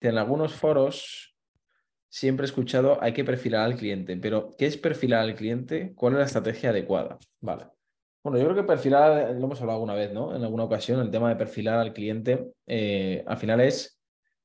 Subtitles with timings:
[0.00, 1.36] en algunos foros
[2.08, 5.92] siempre he escuchado hay que perfilar al cliente, pero ¿qué es perfilar al cliente?
[5.94, 7.18] ¿Cuál es la estrategia adecuada?
[7.40, 7.66] Vale.
[8.22, 10.34] Bueno, yo creo que perfilar, lo hemos hablado alguna vez, ¿no?
[10.34, 14.00] En alguna ocasión, el tema de perfilar al cliente, eh, al final es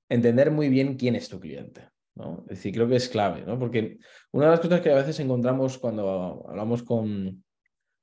[0.10, 1.90] entender muy bien quién es tu cliente.
[2.16, 2.44] ¿no?
[2.44, 3.58] Es decir, creo que es clave, ¿no?
[3.58, 3.98] Porque
[4.32, 7.44] una de las cosas que a veces encontramos cuando hablamos con,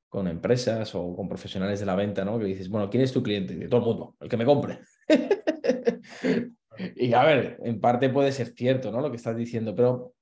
[0.08, 2.38] con empresas o con profesionales de la venta, ¿no?
[2.38, 3.54] Que dices, bueno, ¿quién es tu cliente?
[3.54, 4.80] De todo el mundo, el que me compre.
[6.96, 9.00] Y a ver, en parte puede ser cierto, ¿no?
[9.00, 10.14] Lo que estás diciendo, pero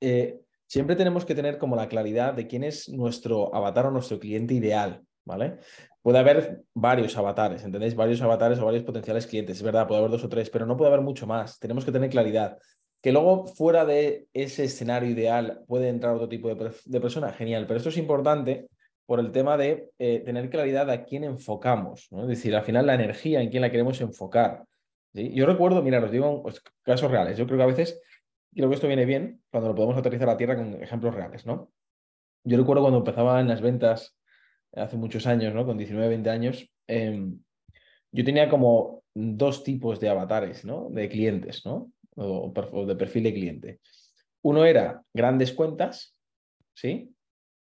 [0.00, 4.18] eh, siempre tenemos que tener como la claridad de quién es nuestro avatar o nuestro
[4.18, 5.58] cliente ideal, ¿vale?
[6.02, 7.94] Puede haber varios avatares, ¿entendéis?
[7.94, 10.76] Varios avatares o varios potenciales clientes, es verdad, puede haber dos o tres, pero no
[10.76, 11.58] puede haber mucho más.
[11.58, 12.58] Tenemos que tener claridad.
[13.02, 17.66] Que luego fuera de ese escenario ideal puede entrar otro tipo de, de persona, genial,
[17.66, 18.68] pero esto es importante
[19.10, 22.22] por el tema de eh, tener claridad a quién enfocamos, ¿no?
[22.22, 24.62] es decir, al final la energía en quién la queremos enfocar.
[25.12, 28.00] Yo recuerdo, mira, os digo pues, casos reales, yo creo que a veces,
[28.54, 31.72] creo que esto viene bien cuando lo podemos aterrizar a tierra con ejemplos reales, ¿no?
[32.44, 34.16] Yo recuerdo cuando empezaba en las ventas
[34.72, 35.66] hace muchos años, ¿no?
[35.66, 37.40] Con 19, 20 años, em,
[38.12, 40.88] yo tenía como dos tipos de avatares, ¿no?
[40.90, 41.92] De clientes, ¿no?
[42.16, 43.80] O, o de perfil de cliente.
[44.42, 46.16] Uno era grandes cuentas,
[46.74, 47.14] ¿sí?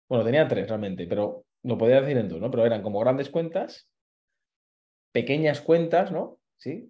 [0.09, 2.51] Bueno, tenía tres realmente, pero lo podía decir en dos, ¿no?
[2.51, 3.89] Pero eran como grandes cuentas,
[5.11, 6.39] pequeñas cuentas, ¿no?
[6.57, 6.89] Sí.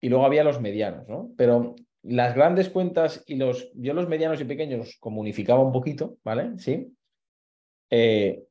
[0.00, 1.32] Y luego había los medianos, ¿no?
[1.36, 6.58] Pero las grandes cuentas y los, yo los medianos y pequeños como un poquito, ¿vale?
[6.58, 6.94] Sí.
[7.90, 8.44] Eh,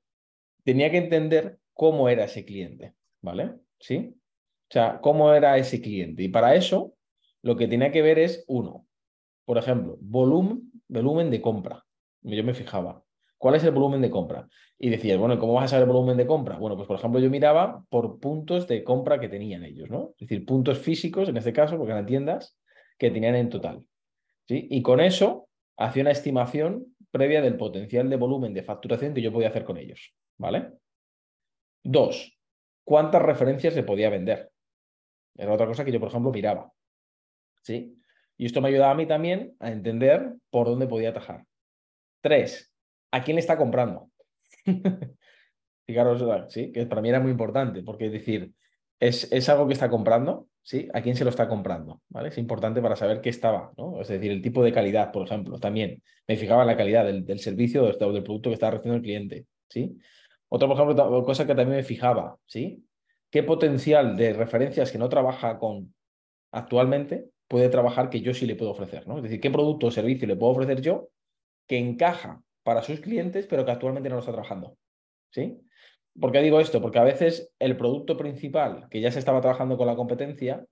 [0.64, 3.53] tenía que entender cómo era ese cliente, ¿vale?
[3.80, 4.14] ¿Sí?
[4.70, 6.23] O sea, cómo era ese cliente.
[6.23, 6.94] Y para eso,
[7.42, 8.86] lo que tenía que ver es, uno,
[9.45, 11.86] por ejemplo, volumen, volumen de compra.
[12.22, 13.03] Yo me fijaba.
[13.38, 14.47] ¿Cuál es el volumen de compra?
[14.80, 16.57] Y decías, bueno, ¿cómo vas a saber el volumen de compra?
[16.57, 20.13] Bueno, pues por ejemplo, yo miraba por puntos de compra que tenían ellos, ¿no?
[20.19, 22.57] Es decir, puntos físicos, en este caso, porque eran tiendas,
[22.97, 23.83] que tenían en total.
[24.47, 24.67] ¿sí?
[24.69, 29.31] Y con eso hacía una estimación previa del potencial de volumen de facturación que yo
[29.31, 30.72] podía hacer con ellos, ¿vale?
[31.83, 32.38] Dos,
[32.83, 34.51] ¿cuántas referencias le podía vender?
[35.35, 36.72] Era otra cosa que yo, por ejemplo, miraba.
[37.62, 37.95] ¿Sí?
[38.38, 41.45] Y esto me ayudaba a mí también a entender por dónde podía atajar.
[42.22, 42.73] Tres,
[43.12, 44.09] ¿a quién está comprando?
[45.88, 48.51] Fijaros, sí, que para mí era muy importante, porque es decir,
[49.00, 50.90] es, es, algo que está comprando, ¿sí?
[50.94, 52.01] ¿A quién se lo está comprando?
[52.09, 52.29] ¿Vale?
[52.29, 54.01] Es importante para saber qué estaba, ¿no?
[54.01, 56.03] Es decir, el tipo de calidad, por ejemplo, también.
[56.28, 59.03] Me fijaba en la calidad del, del servicio o del, producto que estaba recibiendo el
[59.03, 59.97] cliente, ¿sí?
[60.50, 62.84] Otra, por ejemplo, cosa que también me fijaba, ¿sí?
[63.29, 65.94] ¿Qué potencial de referencias que no trabaja con
[66.51, 69.18] actualmente puede trabajar que yo sí le puedo ofrecer, ¿no?
[69.18, 71.09] Es decir, ¿qué producto o servicio le puedo ofrecer yo
[71.68, 74.75] que encaja para sus clientes, pero que actualmente no lo está trabajando.
[75.31, 75.57] ¿Sí?
[76.19, 76.81] ¿Por qué digo esto?
[76.81, 80.66] Porque a veces el producto principal, que ya se estaba trabajando con la competencia,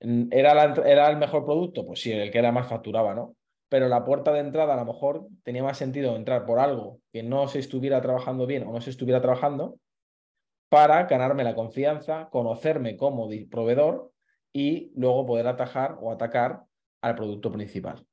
[0.00, 1.84] mm, ¿era, era el mejor producto?
[1.84, 3.34] Pues sí, el que era más facturaba, ¿no?
[3.68, 7.24] Pero la puerta de entrada a lo mejor tenía más sentido entrar por algo que
[7.24, 9.80] no se estuviera trabajando bien o no se estuviera trabajando
[10.68, 14.12] para ganarme la confianza, conocerme como proveedor
[14.52, 16.62] y luego poder atajar o atacar
[17.02, 18.06] al producto principal.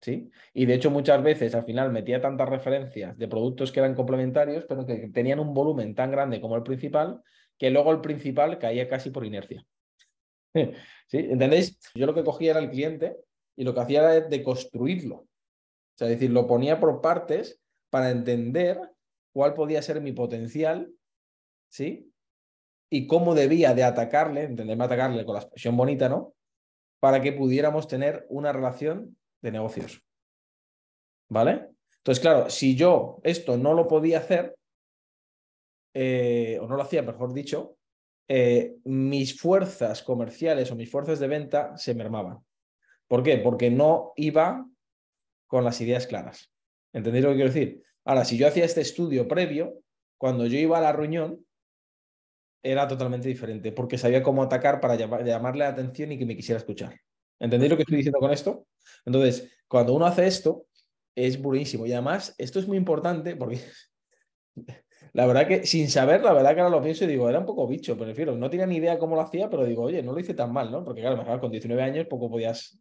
[0.00, 0.30] ¿Sí?
[0.54, 4.64] Y de hecho muchas veces al final metía tantas referencias de productos que eran complementarios,
[4.68, 7.20] pero que tenían un volumen tan grande como el principal,
[7.58, 9.64] que luego el principal caía casi por inercia.
[10.54, 11.18] ¿Sí?
[11.18, 11.78] ¿Entendéis?
[11.94, 13.16] Yo lo que cogía era el cliente
[13.56, 15.16] y lo que hacía era de construirlo.
[15.16, 15.26] O
[15.96, 17.60] sea, es decir, lo ponía por partes
[17.90, 18.80] para entender
[19.32, 20.92] cuál podía ser mi potencial,
[21.68, 22.12] ¿sí?
[22.90, 26.34] Y cómo debía de atacarle, entenderme atacarle con la expresión bonita, ¿no?
[27.00, 30.02] Para que pudiéramos tener una relación de negocios.
[31.28, 31.68] ¿Vale?
[31.98, 34.56] Entonces, claro, si yo esto no lo podía hacer,
[35.94, 37.76] eh, o no lo hacía, mejor dicho,
[38.28, 42.38] eh, mis fuerzas comerciales o mis fuerzas de venta se mermaban.
[43.06, 43.38] ¿Por qué?
[43.38, 44.66] Porque no iba
[45.46, 46.52] con las ideas claras.
[46.92, 47.82] ¿Entendéis lo que quiero decir?
[48.04, 49.82] Ahora, si yo hacía este estudio previo,
[50.18, 51.44] cuando yo iba a la reunión,
[52.62, 56.58] era totalmente diferente, porque sabía cómo atacar para llamarle la atención y que me quisiera
[56.58, 56.98] escuchar.
[57.40, 58.66] ¿Entendéis lo que estoy diciendo con esto?
[59.04, 60.66] Entonces, cuando uno hace esto,
[61.14, 61.86] es buenísimo.
[61.86, 63.60] Y además, esto es muy importante porque
[65.12, 67.46] la verdad que sin saber, la verdad que ahora lo pienso y digo, era un
[67.46, 68.36] poco bicho, prefiero.
[68.36, 70.70] No tenía ni idea cómo lo hacía, pero digo, oye, no lo hice tan mal,
[70.70, 70.84] ¿no?
[70.84, 72.80] Porque claro, con 19 años poco podías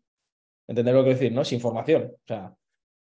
[0.68, 1.46] entender lo que decir, ¿no?
[1.46, 2.12] Sin formación.
[2.14, 2.54] O sea,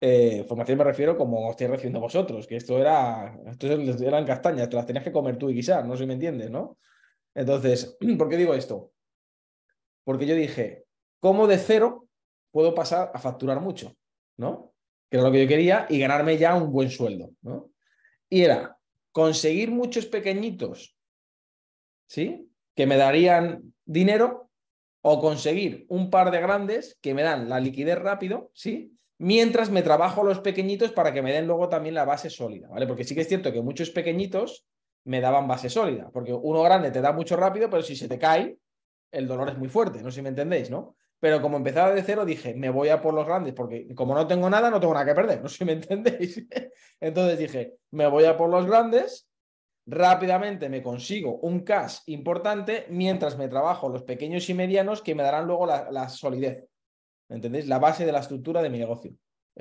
[0.00, 4.76] eh, formación me refiero como estoy recibiendo vosotros, que esto era, esto eran castañas, te
[4.76, 6.78] las tenías que comer tú y guisar, no sé si me entiendes, ¿no?
[7.34, 8.92] Entonces, ¿por qué digo esto?
[10.04, 10.86] Porque yo dije,
[11.20, 12.08] cómo de cero
[12.50, 13.94] puedo pasar a facturar mucho,
[14.36, 14.74] ¿no?
[15.08, 17.70] Que era lo que yo quería y ganarme ya un buen sueldo, ¿no?
[18.28, 18.78] Y era
[19.12, 20.96] conseguir muchos pequeñitos,
[22.06, 22.50] ¿sí?
[22.74, 24.50] Que me darían dinero
[25.02, 28.96] o conseguir un par de grandes que me dan la liquidez rápido, ¿sí?
[29.18, 32.86] Mientras me trabajo los pequeñitos para que me den luego también la base sólida, ¿vale?
[32.86, 34.66] Porque sí que es cierto que muchos pequeñitos
[35.04, 38.18] me daban base sólida, porque uno grande te da mucho rápido, pero si se te
[38.18, 38.58] cae,
[39.10, 40.96] el dolor es muy fuerte, no sé si me entendéis, ¿no?
[41.20, 44.26] Pero como empezaba de cero, dije, me voy a por los grandes, porque como no
[44.26, 46.46] tengo nada, no tengo nada que perder, no sé si me entendéis.
[46.98, 49.28] Entonces dije, me voy a por los grandes,
[49.86, 55.22] rápidamente me consigo un cash importante mientras me trabajo los pequeños y medianos que me
[55.22, 56.64] darán luego la, solidez.
[57.28, 57.68] ¿Entendéis?
[57.68, 59.14] La base de la estructura de mi negocio.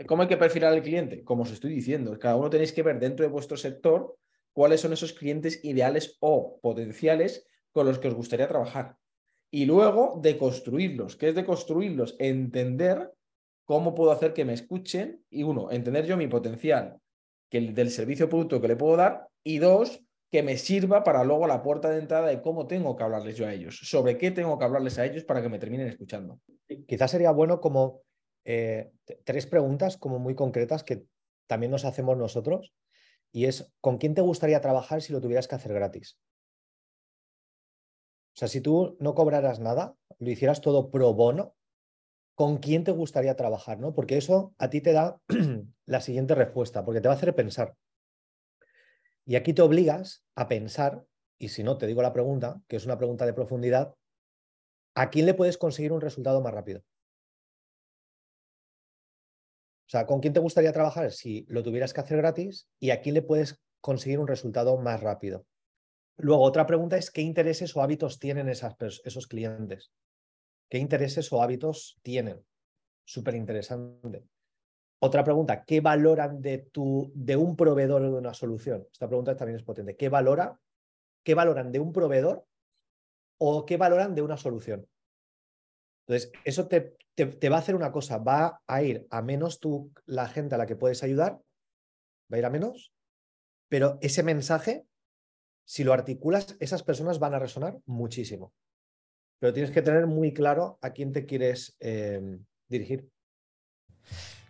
[0.08, 1.24] ¿Cómo hay que perfilar al cliente?
[1.24, 4.16] Como os estoy diciendo, cada uno tenéis que ver dentro de vuestro sector
[4.54, 8.96] cuáles son esos clientes ideales o potenciales con los que os gustaría trabajar
[9.52, 11.16] y luego de construirlos.
[11.16, 12.16] ¿Qué es de construirlos?
[12.20, 13.12] Entender
[13.66, 17.00] cómo puedo hacer que me escuchen y uno, entender yo mi potencial
[17.50, 20.02] que del servicio o producto que le puedo dar y dos,
[20.32, 23.48] que me sirva para luego la puerta de entrada de cómo tengo que hablarles yo
[23.48, 26.40] a ellos, sobre qué tengo que hablarles a ellos para que me terminen escuchando.
[26.88, 28.02] Quizás sería bueno como
[28.46, 28.92] eh,
[29.24, 31.04] tres preguntas como muy concretas que
[31.48, 32.74] también nos hacemos nosotros
[33.32, 36.18] y es, ¿con quién te gustaría trabajar si lo tuvieras que hacer gratis?
[38.36, 41.56] O sea, si tú no cobraras nada, lo hicieras todo pro bono,
[42.36, 43.80] ¿con quién te gustaría trabajar?
[43.80, 43.94] ¿no?
[43.94, 45.20] Porque eso a ti te da
[45.86, 47.76] la siguiente respuesta, porque te va a hacer pensar.
[49.26, 51.06] Y aquí te obligas a pensar,
[51.38, 53.94] y si no, te digo la pregunta, que es una pregunta de profundidad,
[54.96, 56.82] ¿a quién le puedes conseguir un resultado más rápido?
[59.90, 62.68] O sea, ¿con quién te gustaría trabajar si lo tuvieras que hacer gratis?
[62.80, 65.46] ¿Y a quién le puedes conseguir un resultado más rápido?
[66.22, 69.92] Luego, otra pregunta es qué intereses o hábitos tienen esos clientes.
[70.70, 72.46] ¿Qué intereses o hábitos tienen?
[73.06, 74.26] Súper interesante.
[75.02, 78.86] Otra pregunta, ¿qué valoran de, tu, de un proveedor o de una solución?
[78.92, 79.96] Esta pregunta también es potente.
[79.96, 80.60] ¿Qué, valora,
[81.24, 82.46] ¿Qué valoran de un proveedor
[83.40, 84.86] o qué valoran de una solución?
[86.06, 89.94] Entonces, eso te, te, va a hacer una cosa, va a ir a menos tú,
[90.06, 91.40] la gente a la que puedes ayudar,
[92.32, 92.94] va a ir a menos,
[93.70, 94.86] pero ese mensaje
[95.70, 98.56] si lo articulas, esas personas van a resonar muchísimo.
[99.40, 103.08] Pero tienes que tener muy claro a quién te quieres eh, dirigir.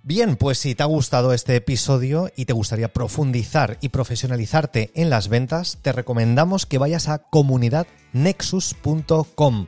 [0.01, 5.09] Bien, pues si te ha gustado este episodio y te gustaría profundizar y profesionalizarte en
[5.09, 9.67] las ventas, te recomendamos que vayas a comunidadnexus.com.